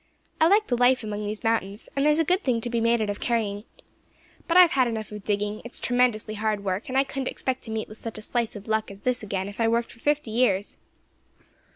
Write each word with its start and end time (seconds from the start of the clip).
I 0.39 0.47
like 0.47 0.65
the 0.65 0.75
life 0.75 1.03
among 1.03 1.19
these 1.19 1.43
mountains, 1.43 1.87
and 1.95 2.03
there 2.03 2.11
is 2.11 2.17
a 2.17 2.23
good 2.25 2.43
thing 2.43 2.59
to 2.61 2.71
be 2.71 2.81
made 2.81 3.03
out 3.03 3.11
of 3.11 3.19
carrying. 3.19 3.65
But 4.47 4.57
I 4.57 4.61
have 4.61 4.71
had 4.71 4.87
enough 4.87 5.11
of 5.11 5.23
digging; 5.23 5.61
it's 5.63 5.79
tremendously 5.79 6.33
hard 6.33 6.63
work, 6.63 6.89
and 6.89 6.97
I 6.97 7.03
couldn't 7.03 7.27
expect 7.29 7.61
to 7.65 7.71
meet 7.71 7.87
with 7.87 7.99
such 7.99 8.17
a 8.17 8.23
slice 8.23 8.55
of 8.55 8.67
luck 8.67 8.89
as 8.89 9.01
this 9.01 9.21
again 9.21 9.47
if 9.47 9.59
I 9.59 9.67
worked 9.67 9.91
for 9.91 9.99
fifty 9.99 10.31
years." 10.31 10.77